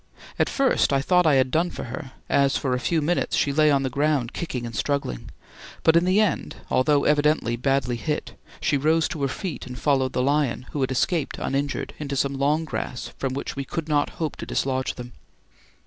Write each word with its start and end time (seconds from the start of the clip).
At 0.39 0.49
first 0.49 0.91
I 0.91 0.99
thought 0.99 1.27
I 1.27 1.35
had 1.35 1.51
done 1.51 1.69
for 1.69 1.83
her, 1.83 2.13
as 2.27 2.57
for 2.57 2.73
a 2.73 2.79
few 2.79 3.03
minutes 3.03 3.35
she 3.35 3.53
lay 3.53 3.69
on 3.69 3.83
the 3.83 3.89
ground 3.91 4.33
kicking 4.33 4.65
and 4.65 4.75
struggling; 4.75 5.29
but 5.83 5.95
in 5.95 6.05
the 6.05 6.19
end, 6.19 6.55
although 6.71 7.03
evidently 7.03 7.55
badly 7.55 7.97
hit, 7.97 8.33
she 8.59 8.77
rose 8.77 9.07
to 9.09 9.21
her 9.21 9.27
feet 9.27 9.67
and 9.67 9.77
followed 9.77 10.13
the 10.13 10.23
lion, 10.23 10.65
who 10.71 10.81
had 10.81 10.89
escaped 10.89 11.37
uninjured, 11.37 11.93
into 11.99 12.15
some 12.15 12.33
long 12.33 12.65
grass 12.65 13.09
from 13.19 13.35
which 13.35 13.55
we 13.55 13.63
could 13.63 13.87
not 13.87 14.09
hope 14.17 14.37
to 14.37 14.45
dislodge 14.47 14.95
them. 14.95 15.13